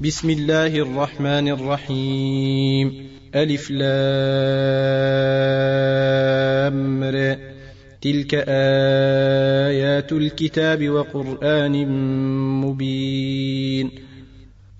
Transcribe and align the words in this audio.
بسم 0.00 0.30
الله 0.30 0.66
الرحمن 0.66 1.48
الرحيم. 1.48 2.92
ألف 3.34 3.70
لام 3.70 3.88
تلك 8.00 8.34
آيات 8.34 10.12
الكتاب 10.12 10.88
وقرآن 10.88 11.88
مبين. 12.60 13.90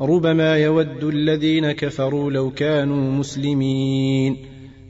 ربما 0.00 0.56
يود 0.56 1.04
الذين 1.04 1.72
كفروا 1.72 2.30
لو 2.30 2.50
كانوا 2.50 3.12
مسلمين. 3.12 4.36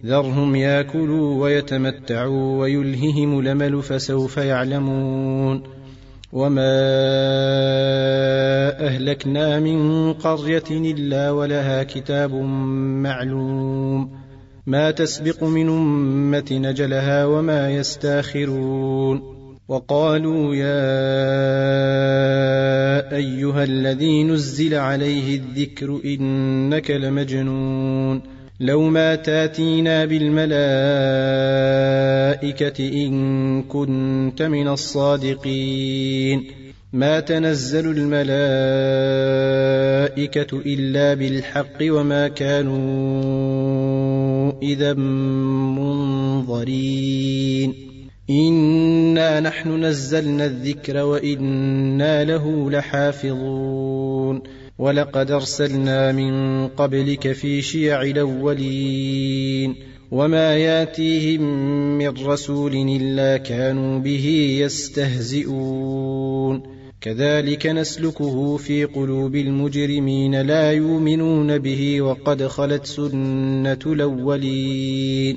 ذرهم 0.07 0.57
ياكلوا 0.57 1.43
ويتمتعوا 1.43 2.61
ويلههم 2.61 3.39
الأمل 3.41 3.83
فسوف 3.83 4.37
يعلمون. 4.37 5.78
وما 6.33 6.79
اهلكنا 8.87 9.61
من 9.61 10.13
قريه 10.13 10.65
الا 10.71 11.31
ولها 11.31 11.83
كتاب 11.83 12.35
معلوم 13.03 14.11
ما 14.67 14.91
تسبق 14.91 15.45
من 15.45 15.69
امه 15.69 16.47
نجلها 16.53 17.25
وما 17.25 17.71
يستاخرون 17.71 19.39
وقالوا 19.69 20.55
يا 20.55 20.89
ايها 23.17 23.65
الذي 23.65 24.25
نزل 24.25 24.75
عليه 24.75 25.37
الذكر 25.37 26.01
انك 26.05 26.91
لمجنون 26.91 28.38
لو 28.61 28.89
ما 28.89 29.15
تاتينا 29.15 30.05
بالملائكة 30.05 30.49
إن 33.07 33.63
كنت 33.63 34.43
من 34.43 34.69
الصادقين. 34.69 36.45
ما 36.93 37.21
تنزل 37.21 37.91
الملائكة 37.91 38.29
إلا 40.67 41.15
بالحق 41.15 41.79
وما 41.83 42.29
كانوا 42.29 42.73
إذا 44.63 44.95
منظرين. 46.45 47.75
إنا 48.31 49.41
نحن 49.41 49.85
نزلنا 49.85 50.45
الذكر 50.45 50.97
وإنا 50.97 52.25
له 52.25 52.71
لحافظون. 52.71 54.58
ولقد 54.79 55.31
أرسلنا 55.31 56.13
من 56.13 56.69
قبلك 56.69 57.33
في 57.33 57.63
شيع 57.63 58.03
الأولين 58.03 59.75
وما 60.11 60.57
ياتيهم 60.57 61.43
من 61.99 62.09
رسول 62.09 62.75
إلا 62.75 63.37
كانوا 63.37 63.99
به 63.99 64.57
يستهزئون. 64.61 66.63
كذلك 67.01 67.67
نسلكه 67.67 68.57
في 68.57 68.85
قلوب 68.85 69.37
المجرمين 69.37 70.41
لا 70.41 70.73
يؤمنون 70.73 71.59
به 71.59 72.03
وقد 72.03 72.47
خلت 72.47 72.87
سنة 72.87 73.79
الأولين. 73.87 75.37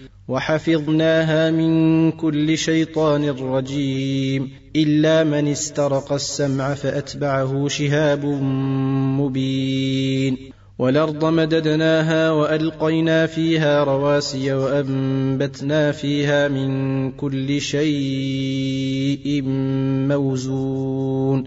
وحفظناها 0.27 1.51
من 1.51 2.11
كل 2.11 2.57
شيطان 2.57 3.29
رجيم. 3.29 4.49
إلا 4.75 5.23
من 5.23 5.47
استرق 5.47 6.13
السمع 6.13 6.73
فأتبعه 6.73 7.67
شهاب 7.67 8.25
مبين. 9.19 10.37
والأرض 10.79 11.25
مددناها 11.25 12.31
وألقينا 12.31 13.25
فيها 13.25 13.83
رواسي 13.83 14.53
وأنبتنا 14.53 15.91
فيها 15.91 16.47
من 16.47 17.11
كل 17.11 17.61
شيء 17.61 19.41
موزون. 20.07 21.43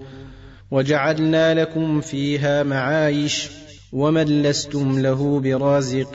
وجعلنا 0.70 1.60
لكم 1.60 2.00
فيها 2.00 2.62
معايش 2.62 3.48
ومن 3.92 4.42
لستم 4.42 4.98
له 4.98 5.40
برازقين. 5.40 6.14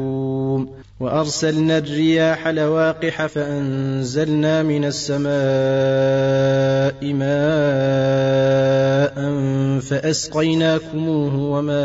وأرسلنا 0.99 1.77
الرياح 1.77 2.47
لواقح 2.47 3.25
فأنزلنا 3.25 4.63
من 4.63 4.85
السماء 4.85 5.31
ماء 7.13 8.11
فأسقيناكموه 9.79 11.35
وما 11.35 11.81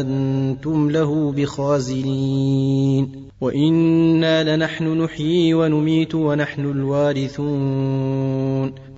أنتم 0.00 0.90
له 0.90 1.32
بخازنين 1.32 3.30
وإنا 3.40 4.56
لنحن 4.56 5.02
نحيي 5.02 5.54
ونميت 5.54 6.14
ونحن 6.14 6.70
الوارثون 6.70 8.10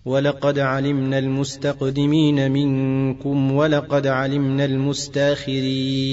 ولقد 0.04 0.58
علمنا 0.58 1.18
المستقدمين 1.18 2.52
منكم 2.52 3.52
ولقد 3.52 4.06
علمنا 4.06 4.64
المستاخرين 4.64 6.12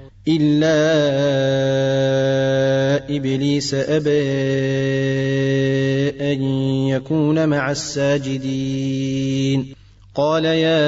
إلا 0.27 0.77
إبليس 3.15 3.73
أبى 3.73 4.21
أن 6.33 6.43
يكون 6.87 7.49
مع 7.49 7.71
الساجدين. 7.71 9.65
قال 10.15 10.45
يا 10.45 10.81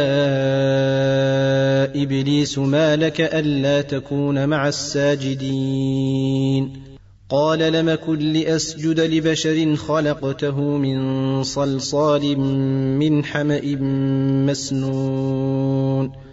إبليس 2.04 2.57
ما 2.57 2.96
لك 2.96 3.22
ألا 3.22 3.81
تكون 3.81 4.50
مع 4.50 4.68
الساجدين. 4.68 6.13
قال 7.30 7.60
لم 7.60 7.98
كن 8.06 8.19
لأسجد 8.19 9.00
لبشر 9.00 9.75
خلقته 9.75 10.62
من 10.62 11.44
صلصال 11.44 12.40
من 13.00 13.25
حمإ 13.25 13.75
مسنون. 14.46 16.32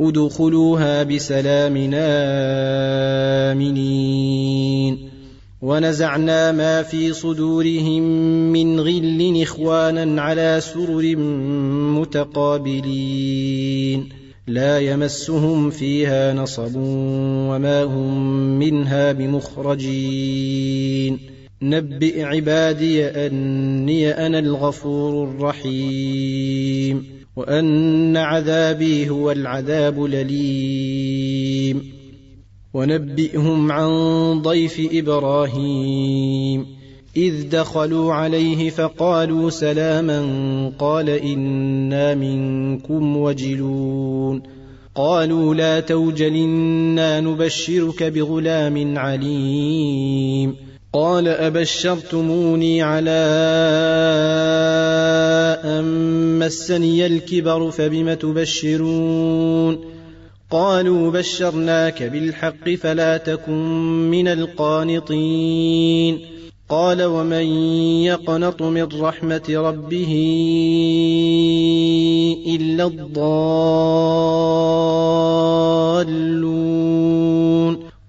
ادخلوها 0.00 1.02
بسلام 1.02 1.90
آمنين. 3.52 5.08
ونزعنا 5.62 6.52
ما 6.52 6.82
في 6.82 7.12
صدورهم 7.12 8.02
من 8.52 8.80
غل 8.80 9.42
إخوانا 9.42 10.22
على 10.22 10.60
سرر 10.60 11.16
متقابلين. 12.00 14.08
لا 14.46 14.78
يمسهم 14.78 15.70
فيها 15.70 16.34
نصب 16.34 16.72
وما 16.76 17.84
هم 17.84 18.24
منها 18.58 19.12
بمخرجين. 19.12 21.20
نبئ 21.62 22.22
عبادي 22.22 23.04
أني 23.04 24.26
أنا 24.26 24.38
الغفور 24.38 25.28
الرحيم 25.28 27.04
وأن 27.36 28.16
عذابي 28.16 29.10
هو 29.10 29.30
العذاب 29.30 30.04
الأليم. 30.04 31.82
ونبئهم 32.74 33.72
عن 33.72 33.90
ضيف 34.42 34.88
إبراهيم. 34.92 36.66
إذ 37.16 37.48
دخلوا 37.48 38.14
عليه 38.14 38.70
فقالوا 38.70 39.50
سلاما 39.50 40.72
قال 40.78 41.10
إنا 41.10 42.14
منكم 42.14 43.16
وجلون. 43.16 44.42
قالوا 44.94 45.54
لا 45.54 45.80
توجل 45.80 46.36
إنا 46.36 47.20
نبشرك 47.20 48.02
بغلام 48.02 48.98
عليم. 48.98 50.67
قال 50.98 51.28
أبشرتموني 51.28 52.82
على 52.82 53.10
أن 55.64 55.84
مسني 56.38 57.06
الكبر 57.06 57.70
فبم 57.70 58.14
تبشرون 58.14 59.78
قالوا 60.50 61.10
بشرناك 61.10 62.02
بالحق 62.02 62.70
فلا 62.70 63.16
تكن 63.16 64.10
من 64.10 64.28
القانطين 64.28 66.20
قال 66.68 67.02
ومن 67.02 67.46
يقنط 68.02 68.62
من 68.62 68.88
رحمة 69.00 69.42
ربه 69.48 70.14
إلا 72.46 72.84
الضالون 72.84 74.18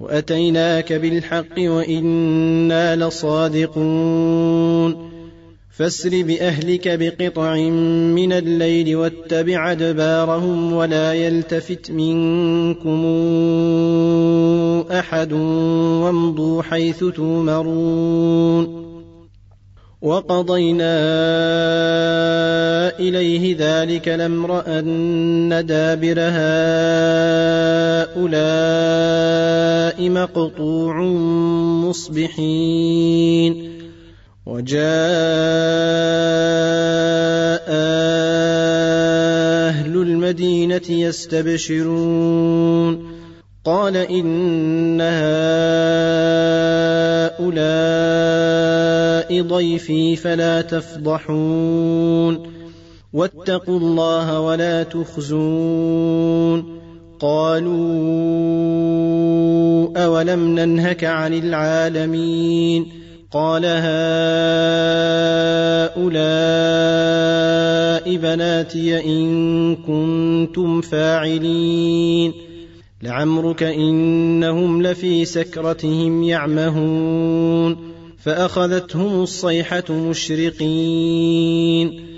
وأتيناك 0.00 0.92
بالحق 0.92 1.58
وإنا 1.58 2.96
لصادقون. 2.96 4.54
فاسر 5.78 6.22
بأهلك 6.22 6.88
بقطع 6.88 7.54
من 8.14 8.32
الليل 8.32 8.96
واتبع 8.96 9.72
أدبارهم 9.72 10.72
ولا 10.72 11.14
يلتفت 11.14 11.90
منكم 11.90 13.04
أحد 14.90 15.32
وامضوا 16.02 16.62
حيث 16.62 17.04
تؤمرون. 17.04 18.84
وقضينا 20.02 20.94
إليه 22.98 23.56
ذلك 23.58 24.08
الأمر 24.08 24.66
أن 24.66 25.66
دابر 25.66 26.16
هؤلاء 26.18 26.74
مقطوع 30.00 31.02
مصبحين 31.88 33.74
وجاء 34.46 34.84
أهل 39.68 39.96
المدينة 39.96 40.90
يستبشرون 40.90 42.44
قال 43.64 43.96
إن 43.96 45.00
هؤلاء 45.00 45.44
ضيفي 49.42 50.16
فلا 50.16 50.60
تفضحون 50.60 52.42
واتقوا 53.12 53.78
الله 53.78 54.40
ولا 54.40 54.82
تخزون 54.82 56.73
قالوا 57.24 57.74
أولم 59.96 60.58
ننهك 60.58 61.04
عن 61.04 61.34
العالمين 61.34 62.86
قال 63.32 63.64
هؤلاء 63.64 63.76
بناتي 68.16 69.04
إن 69.04 69.76
كنتم 69.76 70.80
فاعلين 70.80 72.32
لعمرك 73.02 73.62
إنهم 73.62 74.82
لفي 74.82 75.24
سكرتهم 75.24 76.22
يعمهون 76.22 77.76
فأخذتهم 78.18 79.22
الصيحة 79.22 79.84
مشرقين 79.90 81.34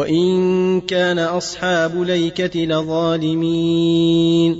وان 0.00 0.80
كان 0.80 1.18
اصحاب 1.18 2.02
ليكه 2.02 2.64
لظالمين 2.64 4.56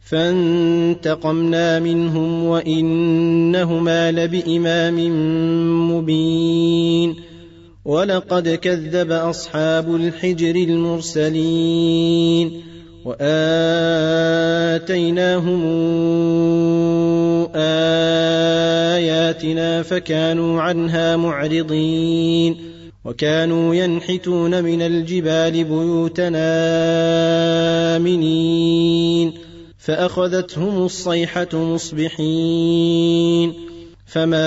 فانتقمنا 0.00 1.80
منهم 1.80 2.44
وانهما 2.44 4.12
لبامام 4.12 4.98
مبين 5.90 7.16
ولقد 7.84 8.48
كذب 8.48 9.12
اصحاب 9.12 9.94
الحجر 9.94 10.56
المرسلين 10.56 12.60
واتيناهم 13.04 13.24
اياتنا 18.94 19.82
فكانوا 19.82 20.62
عنها 20.62 21.16
معرضين 21.16 22.73
وكانوا 23.04 23.74
ينحتون 23.74 24.64
من 24.64 24.82
الجبال 24.82 25.64
بيوتنا 25.64 26.46
آمنين. 27.96 29.32
فأخذتهم 29.78 30.84
الصيحة 30.84 31.48
مصبحين. 31.54 33.52
فما 34.06 34.46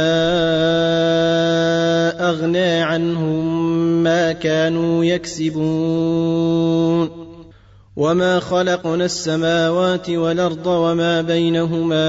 أغنى 2.29 2.81
عنهم 2.81 3.63
ما 4.03 4.31
كانوا 4.31 5.05
يكسبون. 5.05 6.47
وما 7.95 8.39
خلقنا 8.39 9.05
السماوات 9.05 10.09
والأرض 10.09 10.67
وما 10.67 11.21
بينهما 11.21 12.05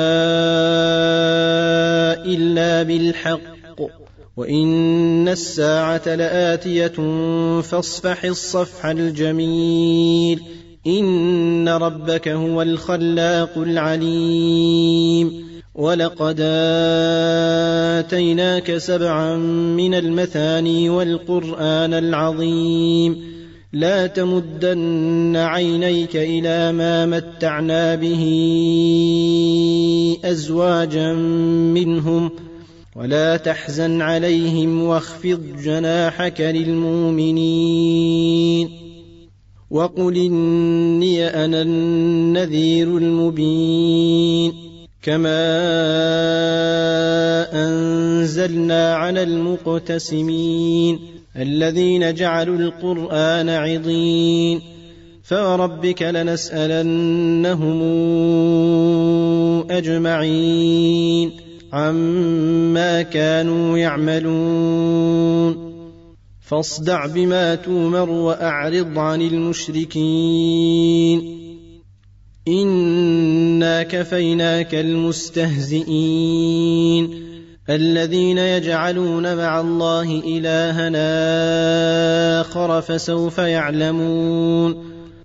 إلا 2.24 2.82
بالحق. 2.82 3.57
وان 4.38 5.28
الساعة 5.28 6.14
لاتيه 6.14 6.92
فاصفح 7.60 8.24
الصفح 8.24 8.86
الجميل 8.86 10.40
ان 10.86 11.68
ربك 11.68 12.28
هو 12.28 12.62
الخلاق 12.62 13.58
العليم 13.58 15.32
ولقد 15.74 16.36
اتيناك 17.98 18.76
سبعا 18.76 19.36
من 19.76 19.94
المثاني 19.94 20.90
والقران 20.90 21.94
العظيم 21.94 23.16
لا 23.72 24.06
تمدن 24.06 25.36
عينيك 25.36 26.16
إلى 26.16 26.72
ما 26.72 27.06
متعنا 27.06 27.94
به 27.94 28.24
ازواجا 30.24 31.12
منهم 31.74 32.30
ولا 32.98 33.36
تحزن 33.36 34.02
عليهم 34.02 34.82
واخفض 34.82 35.40
جناحك 35.64 36.40
للمؤمنين. 36.40 37.38
وقل 39.70 40.16
إني 40.16 41.26
أنا 41.26 41.62
النذير 41.62 42.98
المبين. 42.98 44.52
كما 45.02 45.46
أنزلنا 47.52 48.94
على 48.94 49.22
المقتسمين 49.22 50.98
الذين 51.36 52.14
جعلوا 52.14 52.56
القرآن 52.56 53.48
عضين. 53.48 54.60
فوربك 55.22 56.02
لنسألنهم 56.02 57.82
أجمعين. 59.70 61.47
عما 61.72 63.02
كانوا 63.02 63.78
يعملون 63.78 65.68
فاصدع 66.40 67.06
بما 67.06 67.54
تومر 67.54 68.10
واعرض 68.10 68.98
عن 68.98 69.22
المشركين 69.22 70.58
انا 72.48 73.82
كفيناك 73.82 74.74
المستهزئين 74.74 75.88
الذين 77.70 78.38
يجعلون 78.38 79.36
مع 79.36 79.60
الله 79.60 80.22
الها 80.26 80.90
اخر 82.40 82.80
فسوف 82.80 83.38
يعلمون 83.38 84.97